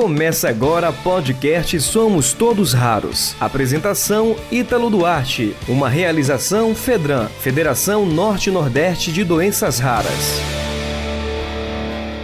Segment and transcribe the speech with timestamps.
[0.00, 3.34] Começa agora podcast Somos Todos Raros.
[3.40, 5.56] Apresentação Ítalo Duarte.
[5.68, 10.38] Uma realização Fedran, Federação Norte-Nordeste de Doenças Raras.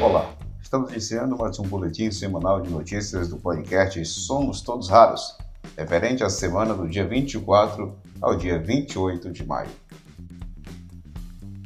[0.00, 5.36] Olá, estamos iniciando mais um boletim semanal de notícias do podcast Somos Todos Raros,
[5.76, 9.70] referente à semana do dia 24 ao dia 28 de maio.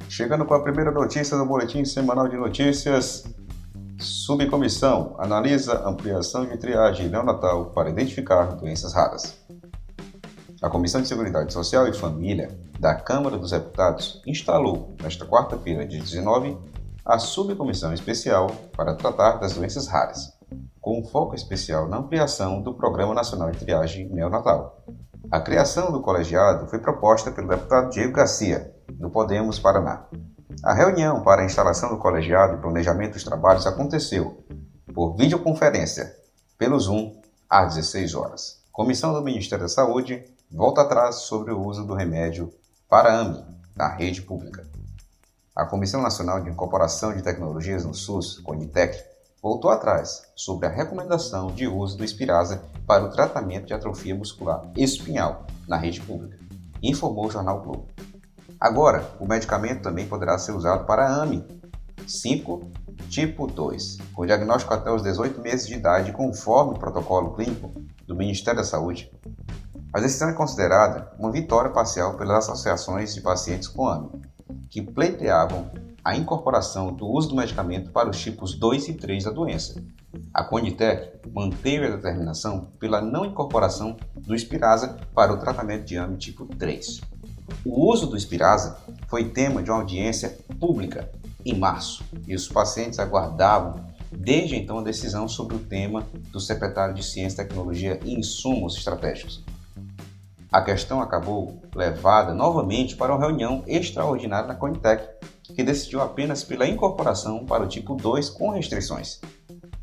[0.08, 3.24] Chegando com a primeira notícia do boletim semanal de notícias,
[4.00, 9.36] Subcomissão analisa ampliação de triagem neonatal para identificar doenças raras.
[10.62, 16.00] A Comissão de Seguridade Social e Família da Câmara dos Deputados instalou, nesta quarta-feira, dia
[16.00, 16.56] 19,
[17.04, 20.32] a Subcomissão Especial para tratar das doenças raras,
[20.80, 24.84] com um foco especial na ampliação do Programa Nacional de Triagem Neonatal.
[25.28, 30.06] A criação do colegiado foi proposta pelo deputado Diego Garcia, do Podemos Paraná,
[30.62, 34.44] a reunião para a instalação do colegiado e planejamento dos trabalhos aconteceu
[34.92, 36.16] por videoconferência,
[36.56, 38.58] pelo Zoom, às 16 horas.
[38.72, 42.52] Comissão do Ministério da Saúde volta atrás sobre o uso do remédio
[42.88, 43.44] Para-AMI
[43.76, 44.66] na rede pública.
[45.54, 48.98] A Comissão Nacional de Incorporação de Tecnologias no SUS, CONITEC,
[49.40, 54.68] voltou atrás sobre a recomendação de uso do Espirasa para o tratamento de atrofia muscular
[54.76, 56.36] espinhal na rede pública,
[56.82, 57.86] informou o jornal Globo.
[58.60, 61.46] Agora, o medicamento também poderá ser usado para AMI
[62.06, 62.70] 5
[63.08, 67.72] tipo 2, com diagnóstico até os 18 meses de idade, conforme o protocolo clínico
[68.06, 69.10] do Ministério da Saúde.
[69.92, 74.10] A decisão é considerada uma vitória parcial pelas associações de pacientes com AMI,
[74.68, 75.70] que pleiteavam
[76.04, 79.82] a incorporação do uso do medicamento para os tipos 2 e 3 da doença.
[80.32, 86.16] A Conitec manteve a determinação pela não incorporação do Spirasa para o tratamento de AMI
[86.16, 87.00] tipo 3.
[87.64, 91.10] O uso do Espirasa foi tema de uma audiência pública
[91.44, 96.94] em março e os pacientes aguardavam desde então a decisão sobre o tema do secretário
[96.94, 99.44] de Ciência, Tecnologia e Insumos Estratégicos.
[100.50, 105.06] A questão acabou levada novamente para uma reunião extraordinária na Conitec,
[105.42, 109.20] que decidiu apenas pela incorporação para o tipo 2 com restrições.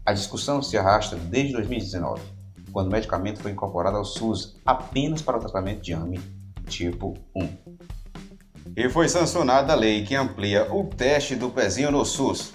[0.06, 2.22] A discussão se arrasta desde 2019,
[2.72, 7.48] quando o medicamento foi incorporado ao SUS apenas para o tratamento de AMI tipo 1.
[8.76, 12.54] E foi sancionada a lei que amplia o teste do pezinho no SUS.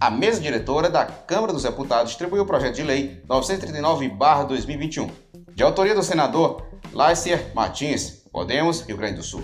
[0.00, 5.08] A mesa diretora da Câmara dos Deputados distribuiu o projeto de lei 939-2021,
[5.54, 9.42] de autoria do senador Laicier Martins, Podemos, Rio Grande do Sul,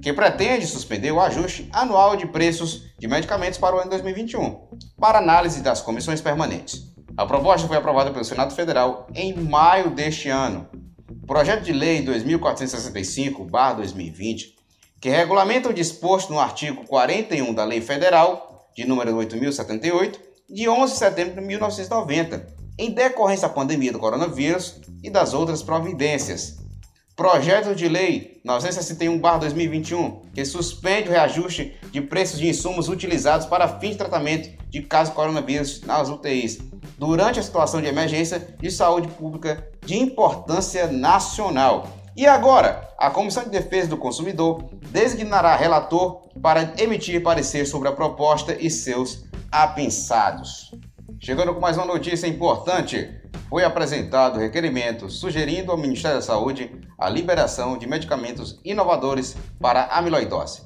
[0.00, 5.18] que pretende suspender o ajuste anual de preços de medicamentos para o ano 2021, para
[5.18, 6.90] análise das comissões permanentes.
[7.14, 10.66] A proposta foi aprovada pelo Senado Federal em maio deste ano.
[11.22, 14.54] O projeto de lei 2465-2020,
[14.98, 20.18] que regulamenta o disposto no artigo 41 da Lei Federal, de número 8078,
[20.48, 22.46] de 11 de setembro de 1990,
[22.78, 26.61] em decorrência da pandemia do coronavírus e das outras providências,
[27.22, 33.90] Projeto de Lei 961-2021, que suspende o reajuste de preços de insumos utilizados para fins
[33.90, 36.58] de tratamento de casos coronavírus nas UTIs,
[36.98, 41.86] durante a situação de emergência de saúde pública de importância nacional.
[42.16, 47.92] E agora, a Comissão de Defesa do Consumidor designará relator para emitir parecer sobre a
[47.92, 50.72] proposta e seus apensados.
[51.20, 53.21] Chegando com mais uma notícia importante,
[53.52, 60.62] foi apresentado requerimento sugerindo ao Ministério da Saúde a liberação de medicamentos inovadores para amiloidose.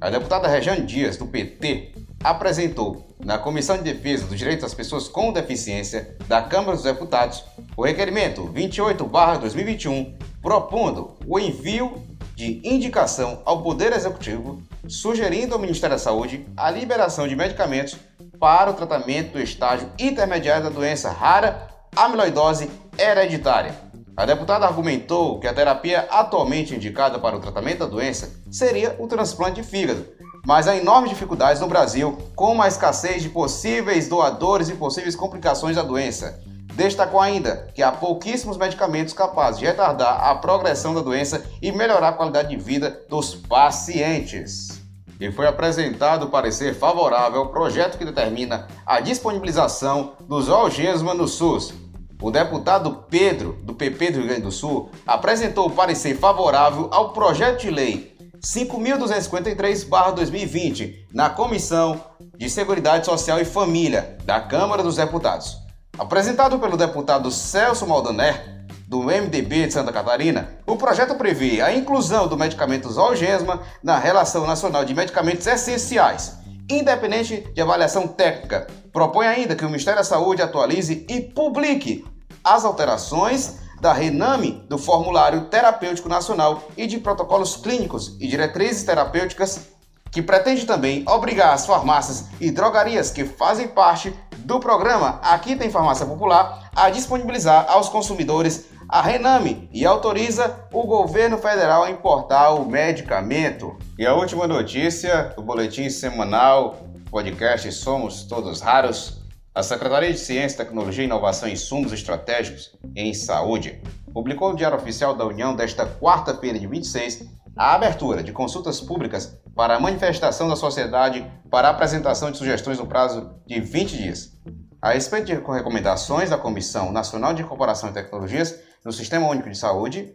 [0.00, 5.08] A deputada Rejane Dias, do PT, apresentou na Comissão de Defesa dos Direitos das Pessoas
[5.08, 7.44] com Deficiência da Câmara dos Deputados
[7.76, 12.00] o requerimento 28-2021, propondo o envio
[12.36, 17.96] de indicação ao Poder Executivo sugerindo ao Ministério da Saúde a liberação de medicamentos
[18.38, 23.74] para o tratamento do estágio intermediário da doença rara amiloidose hereditária.
[24.16, 29.06] A deputada argumentou que a terapia atualmente indicada para o tratamento da doença seria o
[29.06, 30.06] transplante de fígado,
[30.44, 35.76] mas há enormes dificuldades no Brasil com a escassez de possíveis doadores e possíveis complicações
[35.76, 36.40] da doença.
[36.74, 42.08] Destacou ainda que há pouquíssimos medicamentos capazes de retardar a progressão da doença e melhorar
[42.08, 44.80] a qualidade de vida dos pacientes.
[45.20, 51.26] E foi apresentado o parecer favorável ao projeto que determina a disponibilização dos Algesma no
[51.26, 51.74] SUS.
[52.20, 57.12] O deputado Pedro, do PP do Rio Grande do Sul, apresentou o parecer favorável ao
[57.12, 62.00] projeto de lei 5.253-2020 na Comissão
[62.36, 65.58] de Seguridade Social e Família da Câmara dos Deputados.
[65.96, 72.26] Apresentado pelo deputado Celso Maldaner, do MDB de Santa Catarina, o projeto prevê a inclusão
[72.26, 76.37] do medicamento Zolgensma na Relação Nacional de Medicamentos Essenciais,
[76.68, 78.66] independente de avaliação técnica.
[78.92, 82.04] Propõe ainda que o Ministério da Saúde atualize e publique
[82.42, 89.68] as alterações da RENAME do Formulário Terapêutico Nacional e de protocolos clínicos e diretrizes terapêuticas,
[90.10, 95.70] que pretende também obrigar as farmácias e drogarias que fazem parte do programa Aqui tem
[95.70, 102.52] Farmácia Popular a disponibilizar aos consumidores a Rename e autoriza o governo federal a importar
[102.52, 103.76] o medicamento.
[103.98, 106.78] E a última notícia do boletim semanal
[107.10, 109.18] podcast Somos Todos Raros.
[109.54, 113.82] A Secretaria de Ciência, Tecnologia, Inovação e Insumos Estratégicos em Saúde
[114.14, 117.26] publicou no Diário Oficial da União desta quarta-feira de 26
[117.56, 122.86] a abertura de consultas públicas para a manifestação da sociedade para apresentação de sugestões no
[122.86, 124.32] prazo de 20 dias.
[124.80, 129.58] A respeito de recomendações da Comissão Nacional de Incorporação de Tecnologias no Sistema Único de
[129.58, 130.14] Saúde,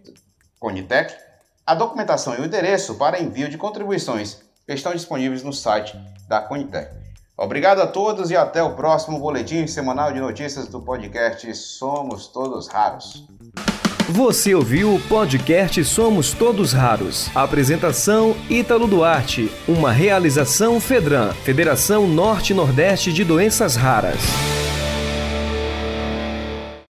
[0.60, 1.14] CONITEC,
[1.66, 6.92] a documentação e o endereço para envio de contribuições estão disponíveis no site da CONITEC.
[7.38, 12.68] Obrigado a todos e até o próximo boletim semanal de notícias do podcast Somos Todos
[12.68, 13.26] Raros.
[14.10, 17.30] Você ouviu o podcast Somos Todos Raros.
[17.34, 19.50] Apresentação Ítalo Duarte.
[19.68, 24.63] Uma realização Fedran, Federação Norte-Nordeste de Doenças Raras.